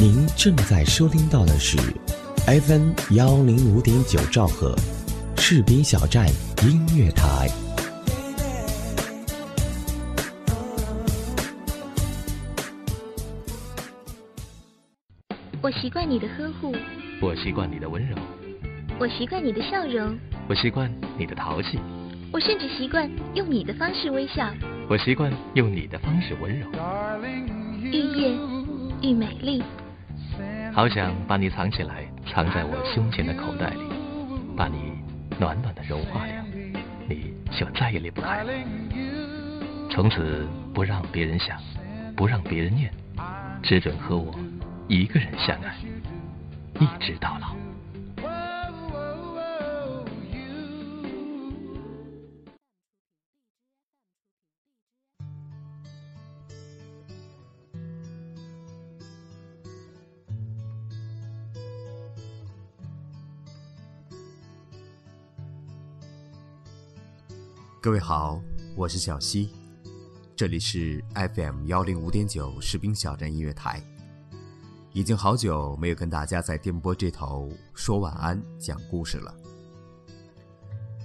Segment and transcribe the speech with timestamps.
[0.00, 1.76] 您正在收听到的是
[2.46, 4.72] FM 幺零五点九兆赫，
[5.34, 6.24] 赤兵小站
[6.62, 7.48] 音乐台。
[15.60, 16.72] 我习惯你的呵护，
[17.20, 18.16] 我习惯你的温柔，
[19.00, 20.16] 我习惯你的笑容，
[20.48, 20.88] 我习惯
[21.18, 21.76] 你的淘气，
[22.32, 24.48] 我甚至习惯用你的方式微笑，
[24.88, 26.68] 我习惯用你的方式温柔。
[27.82, 28.38] 愈夜
[29.02, 29.60] 愈美丽，
[30.78, 33.82] 好想把你藏起来，藏在我胸前的口袋里，
[34.56, 34.92] 把你
[35.36, 36.36] 暖暖的融化掉，
[37.08, 38.52] 你就再也离不开了。
[39.90, 41.58] 从此不让别人想，
[42.14, 42.92] 不让别人念，
[43.60, 44.32] 只准和我
[44.86, 45.74] 一个人相爱，
[46.78, 47.67] 一直到老。
[67.80, 68.42] 各位好，
[68.74, 69.50] 我是小溪，
[70.34, 73.80] 这里是 FM 幺零五点九士兵小站音乐台。
[74.92, 79.32] 已经好久没有跟大家在电波这头说晚安、讲故事了。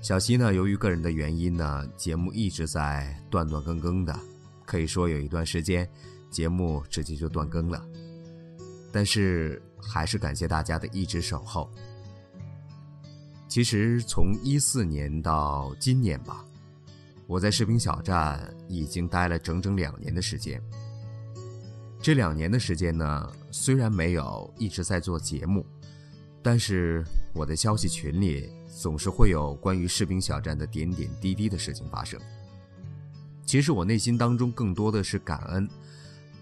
[0.01, 4.19] 小溪呢，由于个人的原因呢，节目一直在断断更更的，
[4.65, 5.87] 可以说有一段时间
[6.31, 7.85] 节目直接就断更了。
[8.91, 11.69] 但是还是感谢大家的一直守候。
[13.47, 16.43] 其实从一四年到今年吧。
[17.33, 20.61] 我在士兵小站已经待了整整两年的时间。
[21.99, 25.65] 这两年的时间呢，虽然没有一直在做节目，
[26.43, 32.21] 但是我的消息群里总是会有关于士兵小站的点点滴滴的事情发生。
[33.47, 35.67] 其实我内心当中更多的是感恩，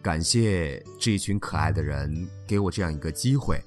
[0.02, 3.64] 感谢这一群可爱的人给我这样一个机会，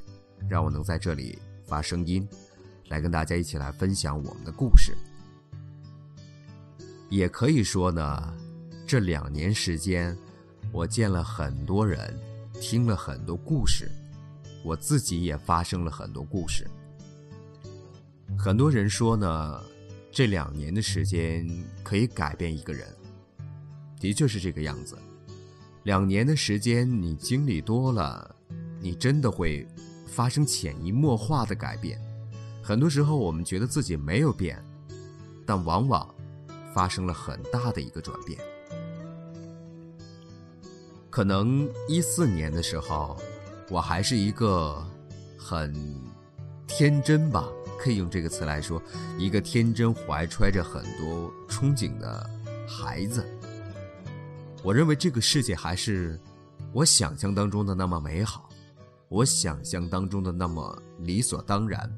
[0.47, 2.29] 让我能在这里发声音，
[2.89, 4.95] 来跟大家一起来分享我们的故事。
[7.09, 8.35] 也可以说呢，
[8.87, 10.17] 这两年时间，
[10.73, 12.19] 我见了很多人，
[12.61, 13.91] 听了很多故事，
[14.65, 16.67] 我自己也发生了很多故事。
[18.37, 19.63] 很多人说呢，
[20.11, 21.49] 这两年的时间
[21.83, 22.89] 可以改变一个人，
[24.01, 24.99] 的确是这个样子。
[25.85, 28.35] 两年的时间，你经历多了，
[28.81, 29.67] 你真的会
[30.07, 32.01] 发生潜移默化的改变。
[32.63, 34.59] 很多时候，我们觉得自己没有变，
[35.45, 36.14] 但往往。
[36.75, 38.39] 发生了很大的一个转变。
[41.09, 43.17] 可能一四年的时候，
[43.71, 44.85] 我还是一个
[45.39, 45.73] 很
[46.67, 47.49] 天真吧，
[47.79, 48.83] 可以用这个词来说，
[49.17, 52.29] 一个天真怀揣着很多憧憬的
[52.67, 53.25] 孩子。
[54.65, 56.19] 我认为这个世界还是
[56.73, 58.49] 我想象当中的那么美好，
[59.09, 61.89] 我想象当中的那么理所当然。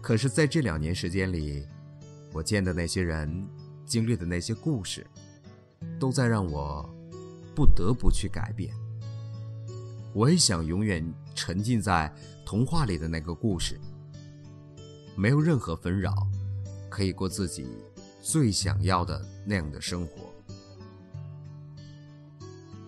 [0.00, 1.64] 可是，在这两年时间里，
[2.32, 3.46] 我见的那些人，
[3.84, 5.06] 经历的那些故事，
[5.98, 6.88] 都在让我
[7.54, 8.74] 不得不去改变。
[10.14, 11.04] 我也想永远
[11.34, 12.12] 沉浸在
[12.44, 13.78] 童话里的那个故事，
[15.16, 16.14] 没有任何纷扰，
[16.88, 17.66] 可以过自己
[18.22, 20.32] 最想要的那样的生活。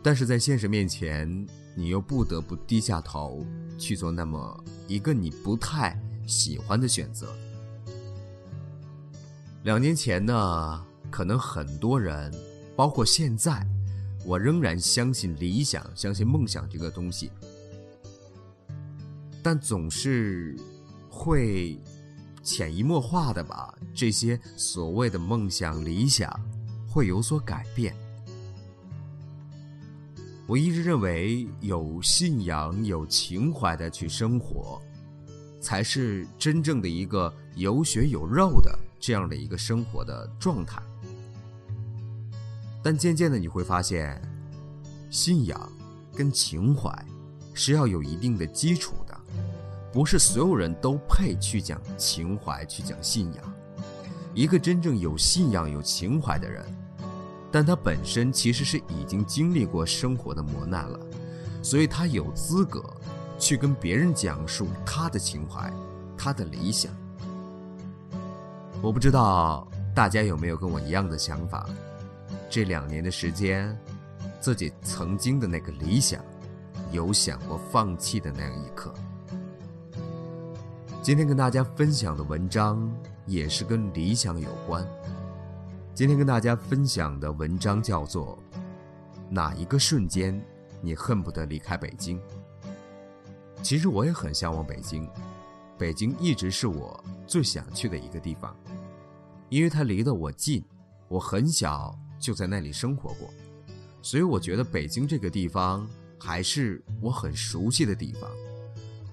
[0.03, 3.44] 但是在现实面前，你又不得不低下头
[3.78, 7.34] 去做那么一个你不太喜欢的选择。
[9.64, 12.30] 两年前呢，可能很多人，
[12.76, 13.66] 包括现在，
[14.22, 17.30] 我仍然相信理想、相信梦想这个东西，
[19.42, 20.54] 但总是
[21.08, 21.80] 会
[22.42, 26.31] 潜移默化的吧，这些所谓的梦想、理想
[26.86, 27.96] 会有所改变。
[30.46, 34.78] 我一直认为，有信仰、有情怀的去生活，
[35.58, 38.78] 才是真正的一个有血有肉的。
[39.06, 40.81] 这样的一个生活的状态，
[42.82, 44.19] 但渐渐的你会发现，
[45.11, 45.70] 信仰
[46.17, 46.90] 跟情怀
[47.52, 49.14] 是要有一定的基础的，
[49.93, 53.55] 不是所有人都配去讲情怀、去讲信仰。
[54.32, 56.64] 一个真正有信仰、有情怀的人，
[57.52, 60.99] 但他本身其实是已经经历过生活的磨难了，
[61.62, 62.82] 所以他有资格
[63.38, 65.70] 去跟别人讲述他的情怀、
[66.17, 66.90] 他的理想。
[68.84, 71.66] 我不知道大家有没有跟我一样的想法？
[72.50, 73.75] 这两年的时间，
[74.40, 76.22] 自己曾经的那个理想，
[76.92, 78.92] 有想过放弃的那样一刻。
[81.00, 82.94] 今天跟大家分享的文章
[83.25, 84.86] 也是跟理想有关。
[85.94, 88.38] 今天跟大家分享的文章叫做
[89.31, 90.38] 《哪一个瞬间，
[90.82, 92.20] 你恨不得离开北京。
[93.62, 95.08] 其实我也很向往北京，
[95.78, 98.54] 北京一直是我最想去的一个地方，
[99.55, 100.65] 因为它离得我近，
[101.06, 103.33] 我很小就在那里生活过，
[104.03, 108.29] 所以我觉得北京这个地方还是我很熟悉的地方，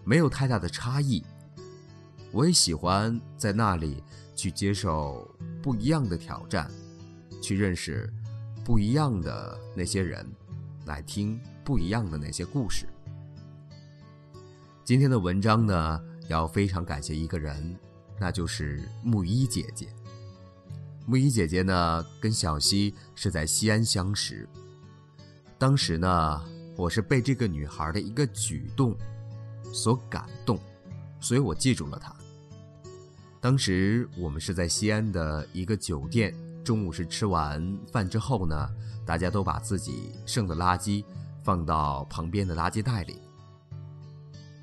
[0.04, 1.24] 没有太大的差异。
[2.32, 4.04] 我也喜欢在那里
[4.36, 5.30] 去接受
[5.62, 6.72] 不一样的挑战，
[7.40, 8.12] 去认识
[8.66, 10.28] 不一样的那些人，
[10.88, 12.88] 来听不一样的那些故事。
[14.84, 17.78] 今天的文章呢，要非常感谢一个人，
[18.20, 19.88] 那就是木一姐姐。
[21.06, 24.48] 木一姐姐呢，跟小溪是在西安相识。
[25.58, 26.42] 当时呢，
[26.78, 28.96] 我是被这个女孩的一个举动
[29.74, 30.60] 所感动，
[31.20, 32.16] 所以我记住了她。
[33.40, 36.34] 当时我们是在西安的一个酒店，
[36.64, 38.70] 中午是吃完饭之后呢，
[39.06, 41.04] 大家都把自己剩的垃圾
[41.44, 43.20] 放到旁边的垃圾袋里。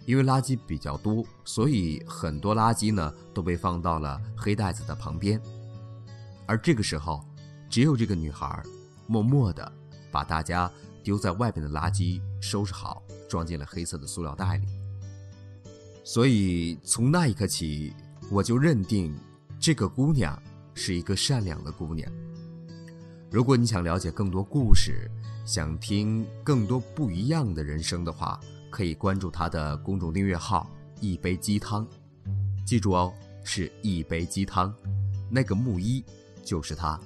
[0.07, 5.39] 因为垃圾比较多，所以很多垃圾呢都被放到了黑袋子的旁边。
[6.49, 7.25] 而这个时候，
[7.71, 8.61] 只有这个女孩
[9.07, 9.73] 默默地
[10.11, 10.69] 把大家
[11.05, 14.67] 丢在外面的垃圾收拾好，装进了黑色的塑料袋里。
[16.03, 17.95] 所以从那一刻起。
[18.31, 19.17] 我就认定
[19.59, 20.39] 这个姑娘
[20.75, 22.13] 是一个善良的姑娘。
[23.31, 25.11] 如果你想了解更多故事，
[25.47, 30.71] 想听更多不一样的人生的话，可以关注她的公众订阅号
[31.01, 31.89] “一杯鸡汤”。
[32.67, 34.75] 记住哦，是一杯鸡汤，
[35.31, 36.05] 那个木一
[36.45, 36.99] 就是他。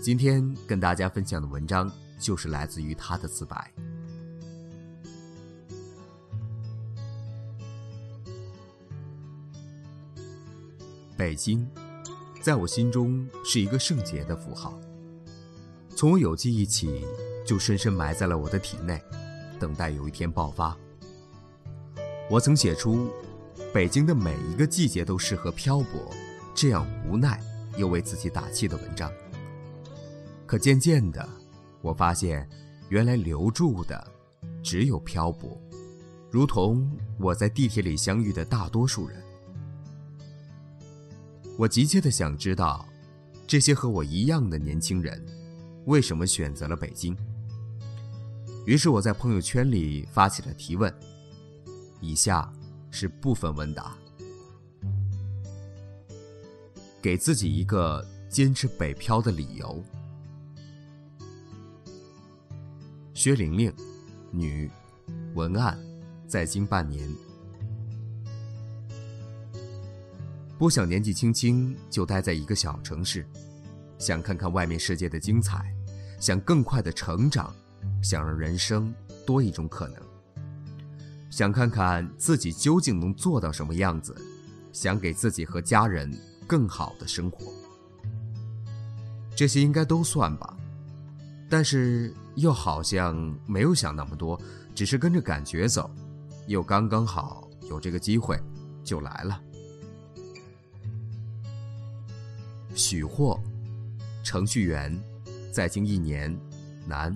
[0.00, 3.72] 今天跟大家分享的文章就是来自于他的自白。
[11.16, 11.66] 北京，
[12.40, 14.78] 在我心中是一个圣洁的符号。
[15.96, 17.04] 从我有记忆起，
[17.44, 19.02] 就深深埋在了我的体内，
[19.58, 20.76] 等待有一天爆发。
[22.30, 23.10] 我曾写出
[23.74, 26.14] “北京的每一个季节都适合漂泊”
[26.54, 27.40] 这样无奈
[27.78, 29.10] 又为自己打气的文章。
[30.44, 31.26] 可渐渐的，
[31.80, 32.46] 我发现，
[32.90, 34.06] 原来留住的
[34.62, 35.58] 只有漂泊，
[36.30, 39.22] 如同我在地铁里相遇的大多数人。
[41.56, 42.86] 我急切的想知道，
[43.46, 45.24] 这些和我一样的年轻人，
[45.86, 47.16] 为什么选择了北京？
[48.64, 50.92] 于是我在朋友圈里发起了提问。
[52.00, 52.52] 以下
[52.90, 53.96] 是部分问答：
[57.00, 59.82] 给自己一个坚持北漂的理由。
[63.14, 63.72] 薛玲玲，
[64.30, 64.70] 女，
[65.34, 65.78] 文案，
[66.26, 67.08] 在京半年。
[70.58, 73.24] 不想年纪轻轻就待在一个小城市，
[73.96, 75.72] 想看看外面世界的精彩，
[76.18, 77.54] 想更快的成长，
[78.02, 78.92] 想让人生
[79.24, 80.02] 多一种可能，
[81.30, 84.12] 想看看自己究竟能做到什么样子，
[84.72, 86.12] 想给自己和家人
[86.48, 87.52] 更好的生活。
[89.36, 90.56] 这些应该都算吧，
[91.48, 93.14] 但是又好像
[93.46, 94.40] 没有想那么多，
[94.74, 95.88] 只是跟着感觉走，
[96.48, 98.36] 又刚刚好有这个机会，
[98.82, 99.40] 就来了。
[102.74, 103.40] 许霍，
[104.24, 104.98] 程序员，
[105.52, 106.36] 在京一年，
[106.86, 107.14] 男。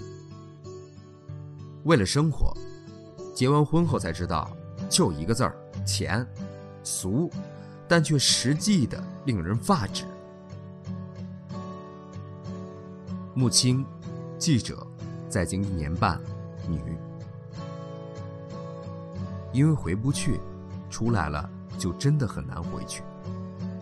[1.84, 2.56] 为了生活，
[3.34, 4.56] 结完婚后才知道，
[4.88, 6.24] 就一个字儿钱，
[6.84, 7.28] 俗，
[7.92, 10.06] 但却实际的令人发指。
[13.34, 13.84] 木青，
[14.38, 14.86] 记者，
[15.28, 16.18] 在京一年半，
[16.66, 16.80] 女。
[19.52, 20.40] 因为回不去，
[20.88, 21.46] 出来了
[21.76, 23.02] 就真的很难回去，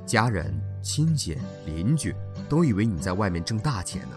[0.04, 0.60] 家人。
[0.82, 2.12] 亲戚邻居
[2.48, 4.16] 都以为你在外面挣大钱呢，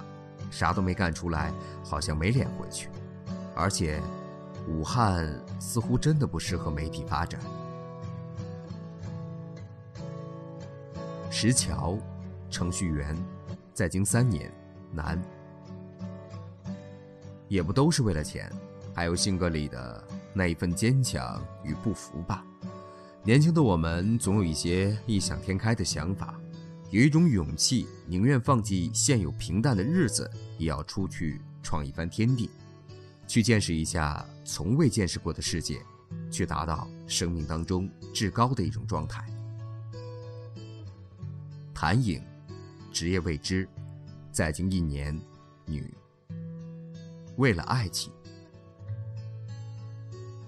[0.49, 2.89] 啥都没干出来，好像没脸回去。
[3.53, 4.01] 而且，
[4.67, 7.39] 武汉似乎真的不适合媒体发展。
[11.35, 11.97] 石桥，
[12.51, 13.17] 程序员，
[13.73, 14.53] 在京三年，
[14.91, 15.19] 男。
[17.47, 18.47] 也不都是为了钱，
[18.93, 22.45] 还有性格里的那一份坚强与不服吧。
[23.23, 26.39] 年轻的我们总有一些异想天开的想法。
[26.91, 32.47] 有一种勇气，宁愿放弃现有平淡的日子，也要出去闯一番天地，
[33.27, 35.81] 去见识一下从未见识过的世界，
[36.29, 39.25] 去达到生命当中至高的一种状态。
[41.85, 42.23] 谭颖，
[42.93, 43.67] 职业未知，
[44.31, 45.19] 在京一年，
[45.65, 45.93] 女。
[47.35, 48.09] 为了爱情。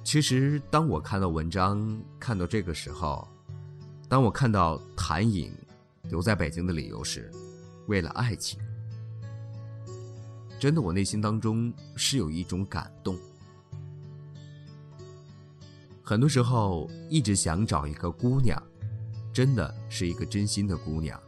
[0.02, 3.28] 其实，当我看到文章看到这个时候，
[4.08, 5.54] 当我看到谭颖。
[6.04, 7.30] 留在北京的理由是，
[7.88, 8.58] 为了爱情。
[10.58, 13.20] 真的，我内心当中是有一种感动。
[16.02, 18.58] 很多时候，一直想找一个姑娘，
[19.36, 21.22] 真的是一个真心的姑娘，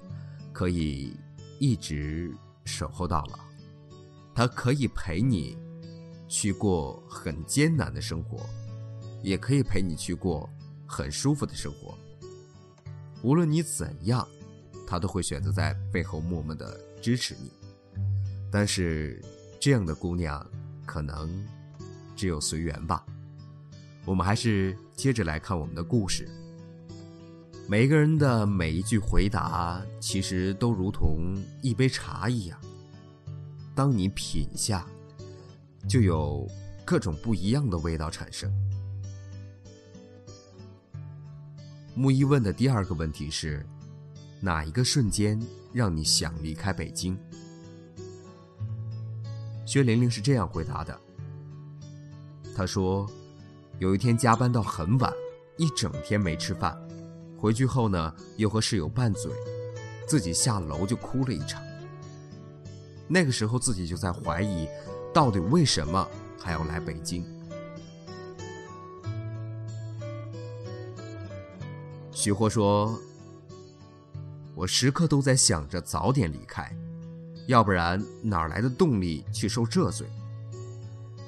[0.54, 1.14] 可以
[1.60, 2.34] 一直
[2.64, 3.40] 守候到老。
[4.34, 5.58] 她可以陪你
[6.26, 8.50] 去过很艰难的生活，
[9.22, 10.50] 也可以陪你去过
[10.88, 11.98] 很舒服的生活。
[13.24, 14.26] 无论你怎样，
[14.88, 17.52] 她都会选择在背后默默的支持你。
[18.50, 19.22] 但是，
[19.60, 20.50] 这样的姑娘，
[20.86, 21.46] 可能
[22.16, 23.06] 只有随缘吧。
[24.06, 26.26] 我们还是接着来看我们的故事。
[27.70, 32.58] 每个人的每一句回答，其实都如同一杯茶一样。
[33.76, 34.88] 当你品下，
[35.86, 36.48] 就有
[36.86, 38.50] 各种不一样的味道产生。
[41.94, 43.66] 木一问的第二个问题是：
[44.40, 45.38] 哪一个瞬间
[45.74, 47.18] 让你想离开北京？
[49.66, 50.98] 薛玲玲是这样回答的
[52.56, 53.06] ：“她说。”
[53.80, 55.14] 有一天加班到很晚，
[55.56, 56.76] 一整天没吃饭，
[57.38, 59.32] 回去后呢又和室友拌嘴，
[60.08, 61.62] 自己下楼就哭了一场。
[63.08, 64.68] 那个时候自己就在怀疑，
[65.14, 66.08] 到底为什么
[66.40, 67.24] 还要来北京？
[72.12, 73.00] 徐霍说
[74.56, 76.76] ：“我时刻都在想着早点离开，
[77.48, 80.08] 要不然哪来的动力去受这罪？”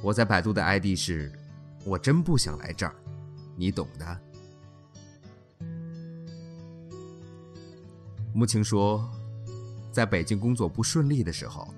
[0.01, 1.31] 我在百度的 ID 是。
[1.85, 2.93] 我真不想来这儿，
[3.55, 4.21] 你懂的。
[8.39, 9.05] 穆青说，
[9.91, 11.73] 在北京工作不顺利的时候，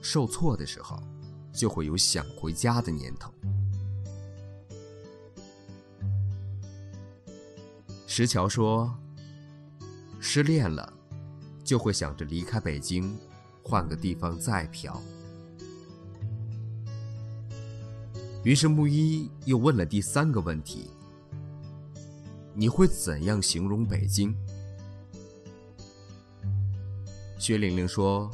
[0.00, 0.98] 受挫的时候，
[1.52, 3.30] 就会有想回家的念头。
[8.06, 8.90] 石桥说，
[10.18, 10.90] 失恋了，
[11.62, 13.14] 就会想着离开北京，
[13.62, 14.98] 换个地方再漂。
[18.42, 20.88] 于是木一又问了第三个问题
[22.56, 24.34] ：“你会怎样形容北京？”
[27.50, 28.30] 薛玲玲说：“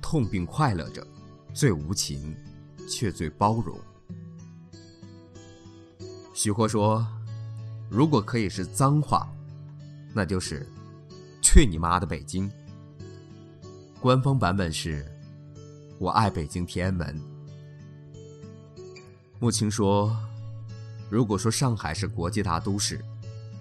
[0.00, 1.04] 痛并快乐着，
[1.52, 2.32] 最无情，
[2.88, 3.76] 却最包容。”
[6.32, 7.04] 徐霍说
[7.90, 9.28] ：“如果可以是脏话，
[10.14, 10.64] 那就是
[11.42, 12.48] ‘去你妈的北京’。”
[14.00, 15.04] 官方版本是
[15.98, 17.20] ：“我爱北京天安门。”
[19.40, 20.16] 穆青说
[21.10, 23.04] ：“如果说上海是国际大都市，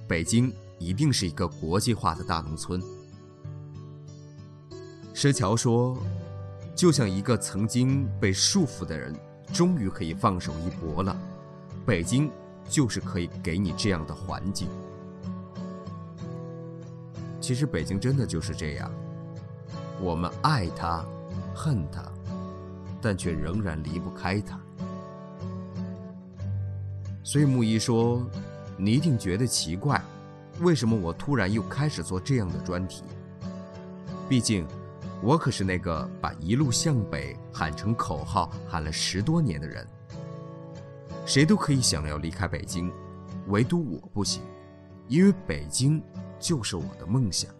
[0.07, 2.79] 北京一定是一个国际化的大农村。”
[5.21, 5.97] 石桥说
[6.73, 9.13] ：“就像一个曾经被束缚的人，
[9.51, 11.13] 终于可以放手一搏了。
[11.85, 12.31] 北京
[12.69, 14.69] 就是可以给你这样的环境。
[17.41, 18.89] 其实北京真的就是这样，
[19.99, 21.05] 我们爱它，
[21.53, 22.01] 恨它，
[23.01, 24.57] 但却仍然离不开它。”
[27.25, 28.25] 所以木一说
[28.79, 30.01] ：“你一定觉得奇怪，
[30.61, 33.03] 为什么我突然又开始做这样的专题？
[34.29, 34.65] 毕竟，
[35.21, 39.85] 我可是那个把‘一路向北’喊成口号喊了十多年的人。
[41.25, 42.91] 谁都可以想要离开北京，
[43.47, 44.41] 唯独我不行，
[45.07, 46.01] 因为北京
[46.39, 47.53] 就是我的梦想。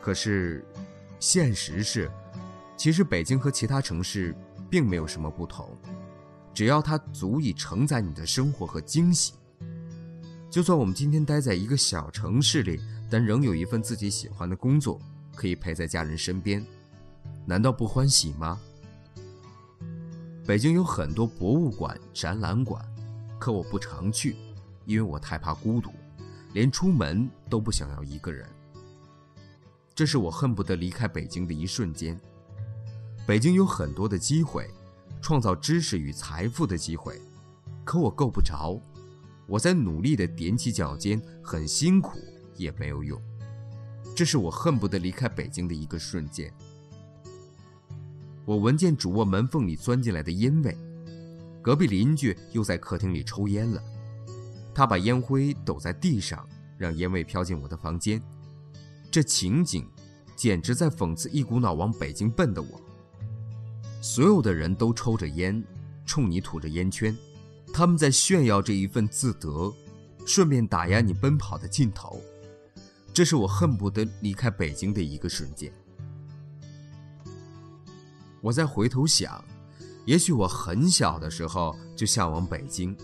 [0.00, 0.64] 可是，
[1.18, 2.10] 现实是，
[2.76, 4.34] 其实北京和其他城市
[4.68, 5.68] 并没有什么不同。”
[6.52, 9.34] 只要它足以承载你的生活和惊喜，
[10.50, 15.00] 就算我们今天待在一个小城市里，但仍有一份自己喜欢的工作，
[15.40, 16.62] 可以陪在家人身边，
[17.46, 18.60] 难道不欢喜吗？
[20.46, 22.84] 北京有很多博物馆、展览馆，
[23.38, 24.36] 可我不常去，
[24.84, 25.92] 因为我太怕孤独，
[26.52, 28.46] 连出门都不想要一个人。
[29.94, 32.20] 这是我恨不得离开北京的一瞬间。
[33.26, 34.70] 北京有很多的机会。
[35.22, 37.20] 创造知识与财富的机会，
[37.84, 38.78] 可我够不着。
[39.46, 42.18] 我在努力的踮起脚尖，很辛苦
[42.56, 43.20] 也没有用。
[44.20, 46.52] 这是我恨不得离开北京的一个瞬间。
[48.44, 50.76] 我闻见主卧门缝里钻进来的烟味，
[51.62, 53.82] 隔壁邻居又在客厅里抽烟了。
[54.74, 56.46] 他把烟灰抖在地上，
[56.76, 58.20] 让烟味飘进我的房间。
[59.10, 59.88] 这情景，
[60.36, 62.78] 简直在讽刺一股脑往北京奔的我。
[64.02, 65.64] 所有的人都抽着烟，
[66.04, 67.16] 冲你吐着烟圈，
[67.72, 69.72] 他们在炫耀这一份自得，
[70.26, 72.22] 顺便打压你奔跑的劲头。
[73.20, 75.70] 这是我恨不得离开北京的一个瞬间。
[78.40, 79.44] 我再回头想，
[80.06, 82.96] 也许我很小的时候就向往北京，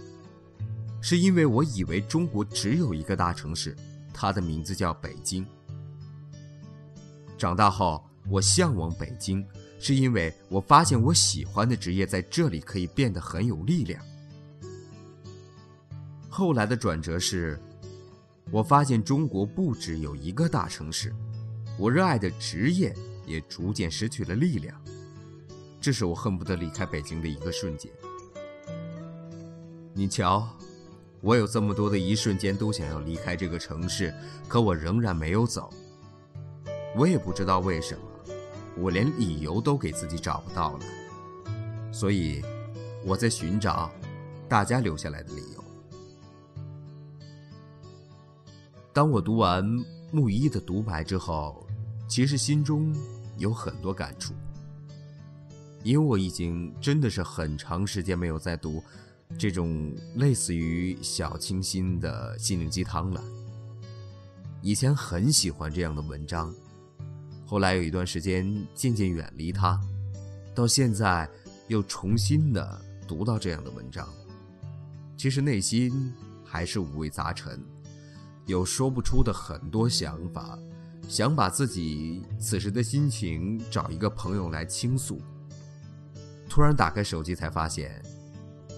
[1.02, 3.76] 是因为我以为中国只有一个大城市，
[4.14, 5.46] 它的名字叫北京。
[7.36, 9.46] 长大后，我向往北京，
[9.78, 14.02] 是因为我发现我喜欢的职业在这里可以变得很有力量。
[16.30, 17.60] 后来的转折是，
[18.52, 21.12] 我发现中国不只有一个大城市，
[21.76, 22.94] 我热爱的职业
[23.26, 24.80] 也逐渐失去了力量。
[25.80, 27.90] 这是我恨不得离开北京的一个瞬间。
[29.92, 30.48] 你瞧，
[31.20, 34.14] 我有这么多的一瞬间都想要离开这个城市，
[34.46, 35.68] 可我仍然没有走。
[36.96, 38.02] 我也不知道为什么，
[38.78, 40.84] 我连理由都给自己找不到了。
[41.92, 42.42] 所以，
[43.04, 43.90] 我在寻找
[44.48, 45.55] 大家留下来的理由。
[48.96, 49.62] 当我读完
[50.10, 51.66] 木一的独白之后，
[52.08, 52.96] 其实心中
[53.36, 54.32] 有很多感触。
[55.82, 58.82] 因为我已经真的是很长时间没有再读
[59.36, 63.22] 这种类似于小清新的心灵鸡汤了。
[64.62, 66.50] 以前很喜欢这样的文章，
[67.44, 69.78] 后来有一段时间渐渐远离它，
[70.54, 71.28] 到现在
[71.68, 74.08] 又重新的读到这样的文章，
[75.18, 76.10] 其实内心
[76.42, 77.62] 还是五味杂陈，
[78.46, 80.58] 有说不出的很多想法，
[81.08, 85.20] 想把自己此时的心情找一个朋友来倾诉。
[86.48, 88.00] 突然打开手机，才发现，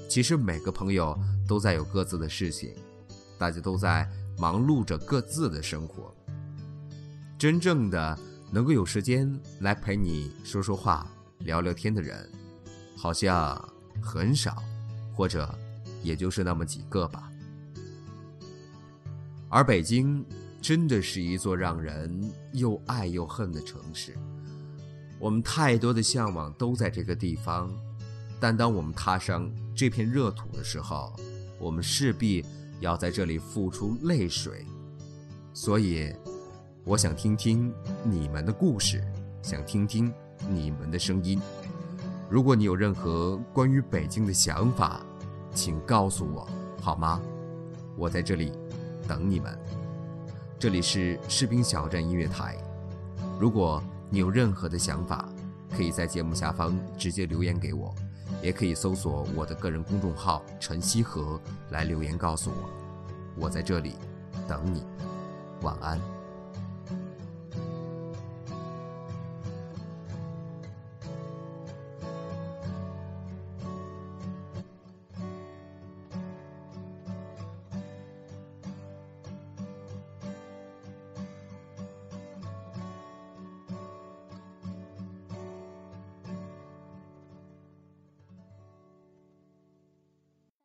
[0.09, 2.75] 其实每个朋友都在有各自的事情，
[3.39, 6.13] 大家都在忙碌着各自的生活。
[7.39, 8.19] 真正的
[8.51, 11.07] 能够有时间来陪你说说话、
[11.41, 12.29] 聊聊天的人，
[12.97, 13.57] 好像
[14.03, 14.63] 很少，
[15.15, 15.55] 或者
[16.03, 17.31] 也就是那么几个吧。
[19.49, 20.25] 而北京
[20.61, 24.15] 真的是一座让人又爱又恨的城市。
[25.19, 27.71] 我们太多的向往都在这个地方，
[28.39, 31.13] 但当我们踏上这片热土的时候，
[31.59, 32.45] 我们势必
[32.81, 34.65] 要在这里付出泪水。
[35.55, 36.13] 所以，
[36.85, 37.73] 我想听听
[38.05, 39.03] 你们的故事，
[39.43, 40.13] 想听听
[40.49, 41.41] 你们的声音。
[42.29, 45.01] 如果你有任何关于北京的想法，
[45.55, 46.47] 请告诉我
[46.81, 47.21] 好吗？
[47.97, 48.53] 我在这里
[49.09, 49.59] 等你们。
[50.57, 52.57] 这里是士兵小站音乐台。
[53.41, 53.83] 如果。
[54.11, 55.29] 你有任何的想法，
[55.77, 57.95] 可以在节目下方直接留言给我，
[58.41, 62.71] 也可以搜索我的个人公众号“陈曦和”来留言告诉我，
[63.37, 63.97] 我在这里
[64.49, 64.83] 等你，
[65.61, 66.18] 晚安。